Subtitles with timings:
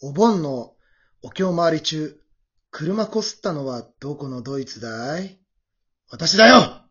[0.00, 0.74] お盆の
[1.22, 2.16] お経回り中、
[2.70, 5.40] 車こすったのはどこのドイツだい？
[6.08, 6.82] 私だよ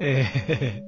[0.00, 0.82] えー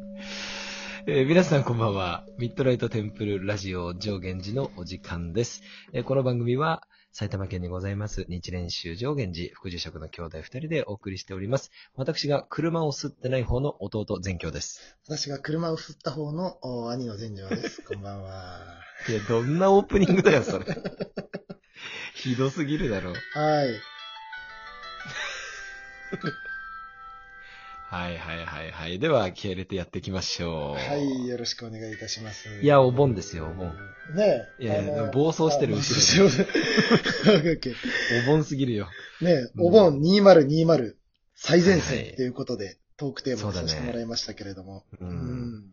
[1.06, 2.24] えー皆さんこんばんは。
[2.36, 5.62] ミッドライトテンプルラジオ上限寺のお時間です。
[5.92, 6.82] えーこの番組は
[7.16, 11.70] 埼玉県にございます日蓮宗上限寺副住職の兄弟二人でお送りしております。
[11.94, 14.96] 私が車を吸ってない方の弟全教です。
[15.06, 17.82] 私が車を振った方のお兄の善城です。
[17.82, 18.80] こんばんは。
[19.08, 20.66] いや、どんなオープニングだよ、それ。
[22.16, 23.14] ひどすぎるだろう。
[23.38, 23.80] はい。
[27.86, 28.98] はいはいはいはい。
[28.98, 30.74] では、気合入れてやっていきましょう。
[30.74, 32.48] はい、よろしくお願いいたします。
[32.60, 33.72] いや、お盆ですよ、お盆。
[34.14, 34.64] ねえ。
[34.64, 36.30] いや暴走してるあ後ろ
[38.24, 38.88] お盆すぎるよ。
[39.20, 40.94] ねえ、うんお盆2020
[41.34, 44.84] 最前はい線ということで、トークテーマにさせてもらいましたけれども。
[45.00, 45.04] う。
[45.04, 45.63] うんん。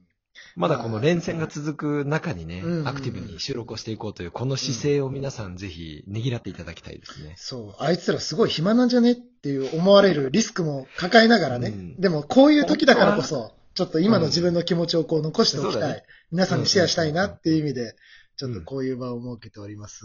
[0.55, 7.33] まだこの連戦が続く中にねうん、アクティブに収録をしていこうという、この姿勢を皆さんぜひねぎらっていただきたいですね。
[7.37, 11.69] そう、あいつらすごい暇なんじゃねっていう思われるリスクも抱えながらね。
[11.69, 15.73] うんでもこういう時だからこそ、ちょっと今の自分の気持ちをこう残しておきたい。
[15.73, 17.95] そうだね皆さんにシェアしたいなっていう意味で、
[18.37, 20.03] ちょっとこういう場を設けております。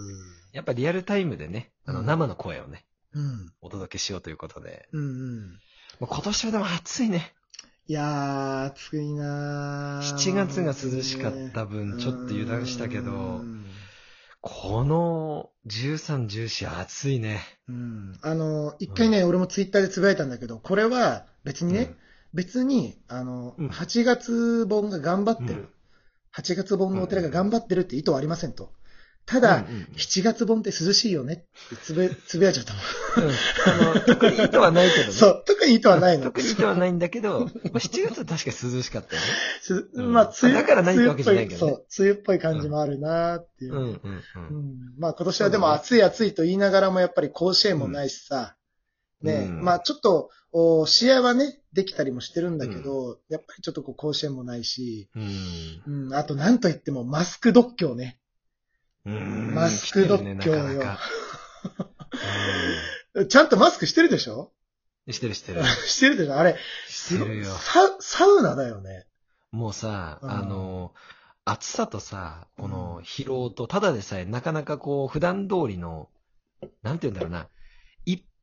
[0.52, 3.52] やっぱリアルタイムでね、あのうん生の声をね、うん。
[3.62, 4.89] お届けしようということで。
[4.92, 5.50] うんうん。
[6.00, 7.33] もう今年はでも暑いね。
[7.89, 10.17] いやー、暑いなー。
[10.17, 13.65] 7月が涼しかった分、ちょっと油断したけうど、ん
[14.41, 17.41] この13、14暑いね。
[17.69, 18.19] うん。
[18.23, 21.97] あの、一回ね、俺もツイッターでつぶやいたんだけど、これは別にね、うん。
[22.34, 23.69] 別に、あの、うん。
[23.69, 25.69] 8月本が頑張ってる、うん。
[26.33, 28.73] 8月本のお寺が頑張ってるって意図はありませんと。
[29.27, 31.36] ただ、うんうん7月本って涼しいよねっ
[31.69, 33.27] てつぶつぶやいちゃったの。
[33.27, 35.12] うんあの、特に意図はないけどね。
[35.12, 36.24] そう、特に意図はないの。
[36.24, 39.28] 特に意図はないんだけど、まあ7月は確か涼しかったよね。
[39.62, 43.74] すうんまあ、梅雨だからないってわけじゃないけどねそう、梅雨っぽい感じもあるなっていう。
[43.74, 44.01] うんうんう
[44.34, 44.56] うん。
[44.95, 48.56] んまあ今年はでも暑い暑いと言いながらもやっぱり甲子園もないしさ、
[49.22, 58.18] うんね、うんまあちょっと、お試合はね、できたりもしてるんだけど、やっぱりちょっとこう甲子園もないし、うんうん、あとなんといってもマスク独協ね。
[59.06, 59.55] うん。
[59.55, 60.83] マスク独来てる協よ
[63.28, 64.52] ちゃんとマスクしてるでしょ？
[65.06, 65.62] うんしてるしてる。
[65.86, 66.36] してるでしょ？
[66.36, 66.56] あれ、
[66.89, 67.45] してるよ。
[67.45, 69.06] ササウナだよね。
[69.52, 70.30] もうさ、うん。
[70.30, 70.92] あの、
[71.45, 76.08] 暑さとさ、この疲労と、ただでさえなかなかこう、普段通りの、
[76.83, 77.48] なんて言うんだろうな、一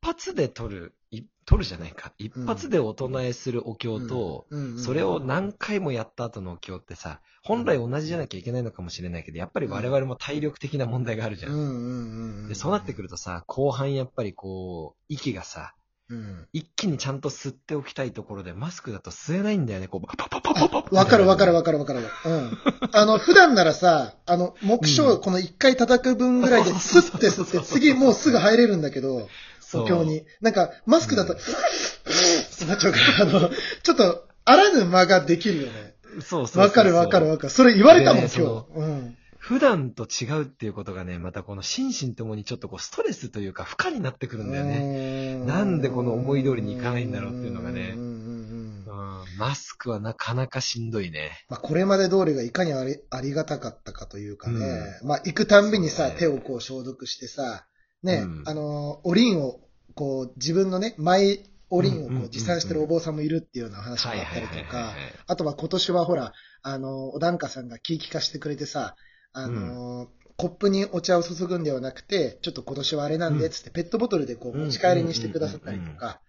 [0.04, 2.12] 発で取る、い取るじゃないか。
[2.18, 4.46] 一発でお唱えするお経と、
[4.78, 11.48] それを何回もやった後のお経ってさ、本来同じじゃなきゃいけないのかもしれないけど、やっぱり我々も体力的な問題があるじゃ。
[11.48, 12.48] うん。
[12.48, 15.74] で、そうなってくるとさ、後半やっぱりこう、息がさ、
[16.10, 16.46] うん。
[16.52, 22.00] 一気にちゃんと吸っておきたいところで、マスクだと吸えないんだよね、こう、パパパパパパパわかるわかるわかるわかる。
[22.00, 22.58] うん。
[22.92, 29.28] あの、普段ならさ、あの、目標、うんこの一回叩く分ぐらいで、スッて吸って、次もうすぐ入れるんだけど、
[29.74, 30.24] そうに。
[30.40, 33.50] なんか、マスクだと、 ってなっちゃうから、あの、
[33.82, 35.94] ちょっと、あらぬ間ができるよね。
[36.14, 37.50] そうそうそうわかるわかるわかる。
[37.50, 38.78] それ言われたもん、で今ね日。
[38.78, 39.16] うん。
[39.38, 44.78] 普段と違うっていうことがね、またこの心身ともにちょっとこうストレスというか負荷になってくるんだよね。
[44.78, 51.32] ねなんでこの思い通りにいかないんだろうっていうのがねうんうんうんうん、マスクはなかなかしんどいね。
[51.50, 57.66] まあ、これまで通りがいかにありありがたかったかというかね、まあ、行くたんびにさ、ね手をこう消毒してさ、
[58.02, 59.60] ね、うんあの、おりんを、
[59.94, 64.94] こう、自分のね、マイおりんをこうんうんうんうんう持参してるお坊さんもいるっていうような話もあったりとか、
[65.26, 66.32] あとは今年はほら、
[66.62, 68.96] あの、お檀家さんが気利かしてくれてさ、
[69.32, 76.20] あの、コップにお茶を注ぐんではなくて、ちょっと今年はあれなんで、つってペットボトルでこう持ち帰りにしてくださったりとか、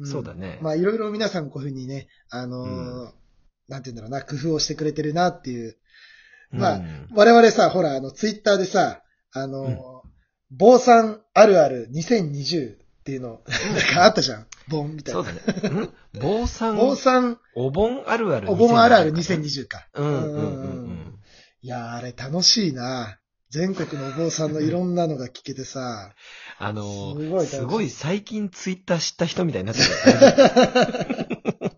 [0.00, 0.58] んそうだね。
[0.60, 3.12] まあいろいろ皆さんこういうふうにね、あのーうん。
[3.68, 5.76] なんて言うんだろうな、工夫をしてくれてるなっていう。
[6.52, 6.60] うん。
[6.60, 6.80] まあ
[7.14, 9.96] 我々さ、ほら、あの、ツイッターでさ、あのー
[10.52, 12.76] 坊さんあるある2020
[13.06, 14.46] っていうの、なんかあったじゃん。
[14.66, 15.22] ボンみたいな。
[15.22, 15.86] そうだね。
[15.86, 18.50] ん坊さん、坊さん、お盆あるある。
[18.50, 19.86] お盆あるある2020か。
[19.94, 21.18] うんうんうんうん。
[21.62, 23.20] いやー、あれ楽しいな。
[23.48, 26.14] 全国のお坊さんのいろんなのが聞けてさ。
[26.58, 29.88] あのすごい楽しいすごい最近ツイッター知った人みたいになってる。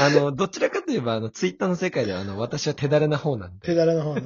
[0.00, 3.66] あの、どちらかといえば、あの、ツイッターの世界では、あの、私は手だれな方なんで。
[3.66, 4.22] 手だれの方ね。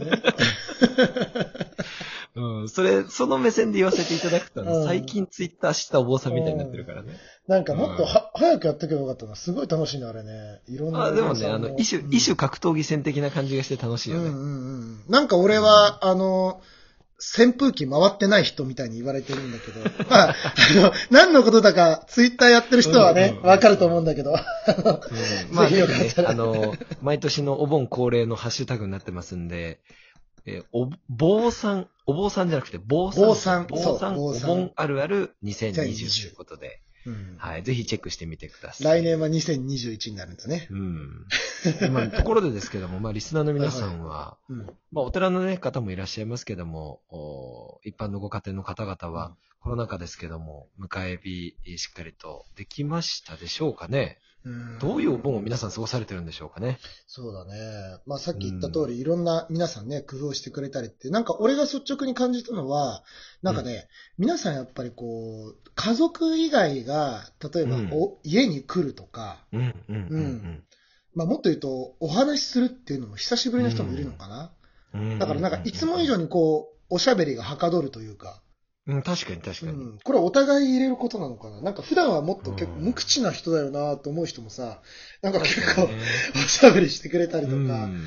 [2.38, 7.17] うん、それ、その目線で言わせていただくと、最近ツイッター知ったお坊さんみたいになってるからね。
[7.49, 9.35] なんかもっとは、早くやってけばよかったな。
[9.35, 10.61] すごい楽しいな、あれね。
[10.69, 11.05] いろんな。
[11.05, 14.29] あでもね、あの、異種、異種か格闘技戦的な感じがして楽しいよね。
[14.29, 15.00] うんうんうん。
[15.08, 16.61] なんか俺は、あの、
[17.20, 24.31] 扇風機回ってない人みたいに言われてるんだけど、 まあ、あの、何のことだか、ツイッターやってる人はね、わ、かると思うんだけど。
[24.31, 24.37] うん、
[25.50, 29.81] まあ、 ぜひよかったら、ね、あの、毎年のお盆恒例のハッシュタグになってますんで、
[30.49, 33.27] えー、お、坊さん、お坊さんじゃなくて、坊さん。
[33.27, 33.67] 坊さん。
[33.67, 36.81] 坊さん、お盆あるある2020ということで。
[37.06, 37.62] うん、はい。
[37.62, 39.03] ぜひチェックしてみてください。
[39.03, 40.69] 来年は2021になるんですね。
[40.71, 41.27] うん。
[41.93, 54.19] まあ、ところでですけども、まあ、リスナーの皆さんは、はいうん、まあ、お寺のね、方もいらっしゃいますけども、お一般のご家庭の方々は、コロナ禍ですけども、迎え日、しっかりとできましたでしょうかね。
[54.81, 56.79] どういうお盆を皆さん過ごされてるんでしょうかね。
[57.06, 58.00] そうだね。
[58.06, 63.02] まあさっき言った通り、いろんな皆さんね、工夫してくれたりって、なんか俺が率直に感じたのは、
[63.43, 63.88] なんかね、
[64.19, 70.64] うん、皆さんやっぱりこう、家族以外が、例えばお、うん、家に来るとか、うん、うん、
[71.14, 74.52] まあもっと言うと、お話しするっていうのも久しぶりの人もいるのかな。
[75.19, 78.41] だからなんかいつも以上にこう、おしゃべりがはかどるというか、
[78.88, 79.73] うん、確かに確かに。
[79.73, 81.61] うん、これはお互い入れることなのかな？
[81.61, 84.81] なんか普段はもっと結構無口な人だよなと思う人もさ、
[85.20, 85.88] なんか結構、
[86.35, 88.02] おしゃべりしてくれたりとか、うん、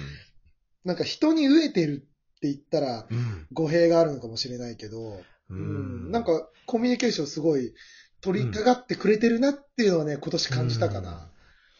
[0.83, 2.07] なんか人に飢えてる
[2.37, 3.07] って言ったら、
[3.53, 7.75] 語弊があるのかもしれないけど、うん、なんかコミュニケーションすごい
[8.21, 11.31] 取り掛かってくれてるなっていうのはね、今年感じたかな。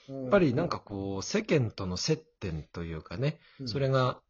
[0.10, 4.22] やっぱりなんかこう、世間との接点というかね、それが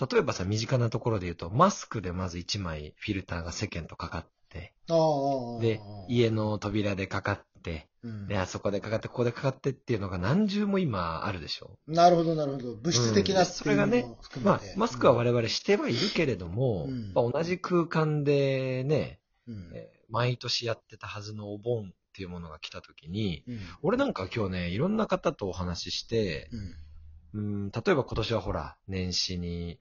[0.00, 4.72] 例えばさ、身近なところで言うと、マスクでまず1枚フィルターが世間とかかって、
[5.60, 11.78] で、家の扉でかかって、うん、で、あそこでかかって、ここでかかってっていうのが何重も今あるでしょ？
[11.86, 12.74] なるほど、なるほど。
[12.76, 14.04] 物質的な、うん、それがね、
[14.42, 19.70] まあ、マスクは我々してはいるけれども、うん、まあ、同じ空間でね、うん。
[19.74, 23.44] えー、毎年やってたはずのお盆っていうものが来た時に、
[23.82, 26.50] 俺なんか今日ね、いろんな方とお話しして、
[27.32, 29.80] うん、例えば今年はほら、年始に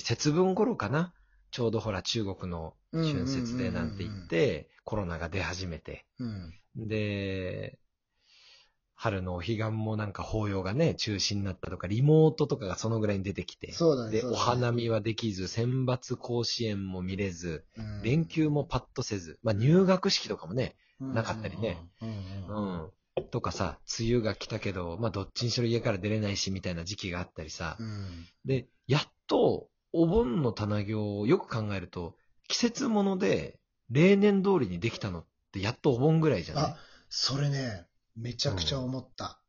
[0.00, 1.12] 節分頃かな？
[1.50, 7.78] ちょうどほら中国の春節でなんて言って、コロナが出始めて、うん、で、
[8.94, 13.72] 春のお彼岸もなんか法要がね、中止になったとか、リモートとかがそのぐらいに出てきて。
[14.10, 22.90] で、お花見はできず、選抜甲子園も見れず、うん、連休もパッとせず、まあ入学式とかもね、なかったりね、うん。
[23.30, 32.14] とかさ、梅雨が来たけど、まあどっちにしろ家から出れないしみたいな時期があったりさ、うん、で、やっとお盆の棚行をよく考えると、
[32.48, 33.58] 季節物で
[33.90, 36.64] 例年通りにできたのってやっとお盆ぐらいじゃない？
[36.64, 36.76] あ、
[37.08, 37.86] それね、
[38.16, 39.40] めちゃくちゃ思った。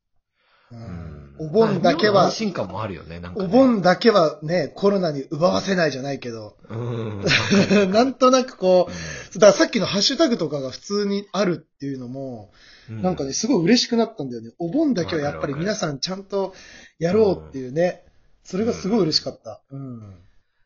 [0.71, 6.57] うん、お盆だけは、安心感もあるよね、なんか、ね、お盆だけはね、コロナに奪わせないじゃないけど。
[6.69, 7.24] うん。
[7.92, 8.88] なんとなくこ
[9.35, 12.51] う、ださっきのハッシュタグとかが普通にあるっていうのも、
[12.88, 14.51] うん、なんかね、すごい嬉しくなったんだよね。
[14.59, 16.53] お盆だけはやっぱり皆さんちゃんと
[17.00, 18.03] やろうっていうね。
[18.44, 19.62] それがすごい嬉しかった。
[19.71, 20.15] うん。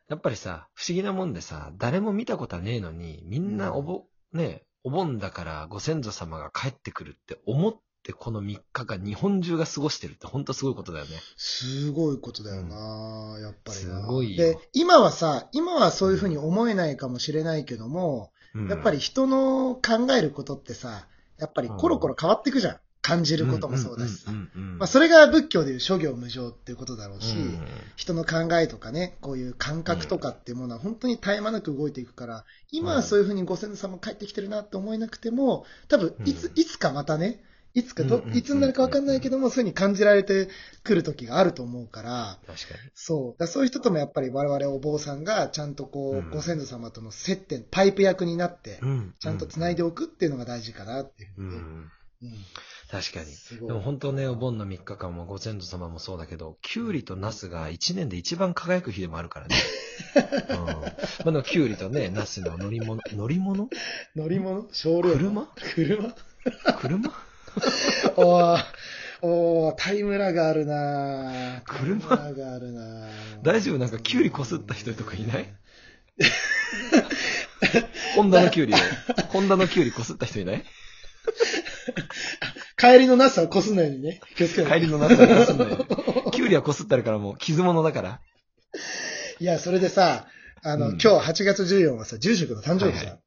[0.09, 4.03] やっぱりさ、不思議なもんでさ、誰も見たことはねえのに、みんなおぼ、
[4.33, 11.11] ね、お盆だからご先祖様が帰ってくるって思ってこの3日間日本中が過ごしてるって本当すごいことだよね。
[11.37, 21.07] すごいことだよな、うん、やっぱりすごいで、今はさ、今はそういうふうに思えないかもしれないけども、うん、やっぱり人の考えることってさ、
[21.37, 22.79] やっぱりコロコロ変わっていくじゃん。
[23.03, 24.15] 感じることもそうだし。
[24.15, 24.31] さ。
[24.31, 27.59] まあそれが仏教でいう諸行無常っていうことだろうし、うん、
[27.97, 40.47] 人の考えとかね、こういう感覚とかっていうものは本当に絶え間なく動いていくから、今はそういうふうにご先祖様帰ってきてるなって思えなくても、多分いつ、いつかまたね、いつかど、いつになるかわかんないけども、そういうふうに感じられて
[40.83, 42.91] くる時があると思うから、確かに。
[42.93, 43.39] そう。
[43.39, 48.79] だそういう人ともやっぱり我々お坊さんがちゃんとこう、うん、ご先祖様との接点、パイプ役になって、
[49.19, 51.91] ちゃんと繋いでおくっていうのが大事かなっていうふうに、ね、うん
[52.91, 53.67] 確かに。
[53.67, 59.55] でも本当ね、お盆の3日間もご先祖様もそうだけど、キュウリとナスが1年で一番輝く日でもあるからね。
[60.49, 60.57] うん。
[60.57, 63.69] まあでもキュウリとね、ナスの乗り物、乗り物？
[64.15, 64.67] 乗り物？
[64.71, 65.47] 少量車？
[65.75, 66.15] 車？
[66.79, 67.13] 車？
[68.17, 68.63] おー、
[69.21, 72.07] おー、タイムラがあるな車？
[72.07, 73.07] があるな
[73.41, 73.77] 大丈夫？
[73.79, 75.53] なんかキュウリこすった人とかいない？
[78.15, 78.77] ホンダのキュウリを、
[79.29, 80.63] ホンダのキュウリこすった人いない？
[82.77, 84.19] 帰りのナスはこすんないようにね。
[84.35, 86.31] 気をつけ帰りのナスはこすんないように。
[86.31, 88.21] キュウリはこすってあるからもう傷物だから。
[89.39, 90.27] いや、それでさ、
[90.63, 93.19] あの、うん今日8月14はさ、住職の誕生日じゃん。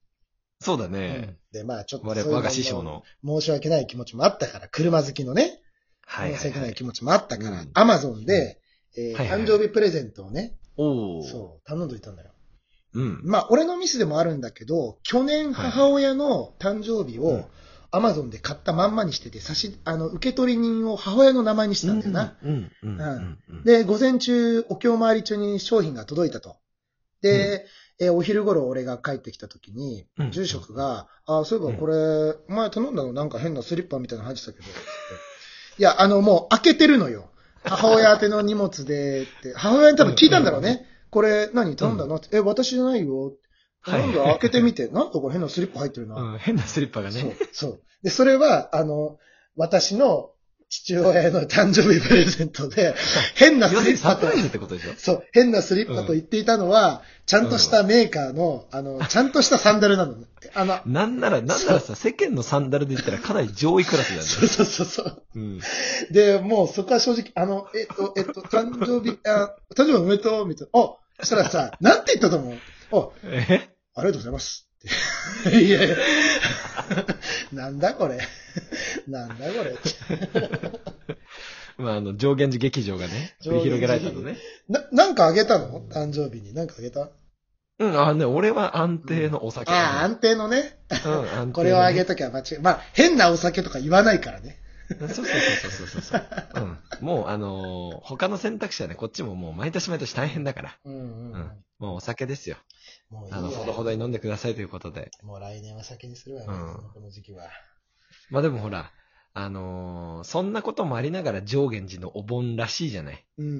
[0.60, 1.36] そうだね。
[1.52, 3.02] で、まあちょっと我々我が師匠の。
[3.25, 5.60] 申し訳ない気持ちもあったから、車好きのね、
[6.06, 8.60] はい申し訳ない気持ちもあったから、アマゾンで、
[8.96, 12.30] えー誕生日プレゼントをね、おそう、頼んどいたんだよ。
[12.94, 13.02] う。
[13.02, 13.20] ん。
[13.25, 17.48] まあ、俺のミスでもあるんだけど、去年母親の誕生日を
[17.90, 22.37] アマゾンで買ったまんまにしてて、差し、あの、受取人を母親の名前にしてたんだよな。
[22.43, 22.73] うん。
[22.83, 23.64] うん。
[23.64, 26.57] で、午前中、お経回り中に商品が届いたと。
[27.23, 27.66] で、
[27.99, 33.14] えーお昼頃俺が帰ってきた時にうん、住職が、あ、そういえばこれ、前頼んだの？
[33.14, 37.31] なんか変なスリッパみたいなの入ってたけど、いや、あの、もう開けてるのよ。
[37.64, 40.87] 母親宛ての荷物でって、母親に多分聞いたんだろうね。
[41.11, 42.16] これ何頼んだの？
[42.16, 43.33] って、え、私じゃないよ。
[43.87, 44.25] 頼んだ？
[44.25, 46.16] 開けてみて、なんかこれ変なスリッパ入ってるな。
[46.16, 47.81] うん、変なスリッパがそうね。、そう。
[48.02, 49.19] で、それは、あの、
[49.57, 50.31] 私の
[50.69, 52.95] 父親への誕生日プレゼントで、
[53.37, 54.93] 変なスリッパとにサプラ、イズってことでしょ？
[54.97, 60.16] そう、変なスリッパと言っていたのは、ちゃんとしたメーカーの、あの、ちゃんとしたサンダルなの。
[60.55, 64.26] あの、なんなら、なんならさ、世間のサンダルで言ったらかなり上位クラスだよね。
[64.26, 65.23] そうそうそうそう。
[65.35, 65.61] うん。
[66.11, 70.81] で、もうそこは正直、あの、えっと、えっと、誕生日、あ、誕生日おめでとう、みたいな。
[70.81, 72.57] あ、そしたらさ、なんて言ったと思う？
[72.93, 73.69] あ、え？
[73.97, 74.69] ありがとうございます。
[75.50, 75.97] いやいや。
[77.53, 78.21] なんだこれ。
[79.09, 79.75] なんだこれ。
[81.79, 84.37] まあ、あの、上限寺劇場がね、繰り広げられたのね。
[84.69, 85.81] な、なんかあげたの？
[85.88, 86.53] 誕生日に。
[86.53, 87.09] なんかあげた？
[87.79, 89.73] うん、あね、俺は安定のお酒。
[89.73, 90.79] ああ、安定のね。
[90.91, 92.59] うん、安定のね これをあげときゃ間違い。
[92.61, 94.59] まあ、変なお酒とか言わないからね。
[94.88, 96.23] そうそうそうそうそうそう。
[96.55, 97.07] うん。
[97.07, 100.78] もう、あのー他の選択肢はね、こっちももう毎年毎年大変だから。
[100.85, 101.50] うんうんうん。
[101.78, 102.57] もうお酒ですよ。
[103.11, 105.11] もういいあの、やほどほどに飲んでくださいということで。
[105.23, 107.45] もう来年は酒にするわね、うんこの時期は。
[108.31, 108.90] まあでもほら、
[109.35, 113.26] あのーそんなこともありながら上限寺のお盆らしいじゃない。
[113.38, 113.55] うんうん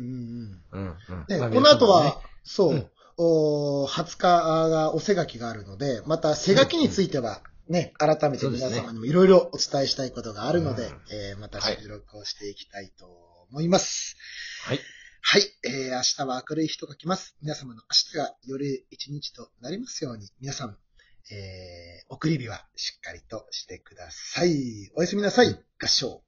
[0.73, 0.79] うん。
[0.79, 1.25] うん、うん。
[1.29, 13.07] ね、まあこの後は、そう、うんお20日がおせ書きがあるので、また、せ書きについては、ね、改めて皆様にもいろいろお伝えしたいことがあるので、うんえーまた収録をしていきたいと
[13.51, 14.17] 思います。
[14.63, 14.81] はい。
[15.21, 17.35] はい、えー、明日は明るい日と書きます。
[17.43, 20.77] 皆様の明日がより一日となりますように、皆さん、
[21.33, 24.89] えー、送り火はしっかりとしてください。
[24.95, 26.23] おやすみなさい、合唱。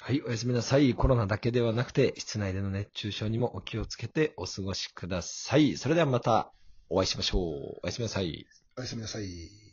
[0.00, 0.94] はい、おやすみなさい。
[0.94, 5.76] コロナだけではなくて、室内での熱中症にもお気をつけてお過ごしください。
[5.76, 6.52] それではまた
[6.88, 7.80] お会いしましょう。
[7.82, 8.46] おやすみなさい。
[8.78, 9.71] おやすみなさい。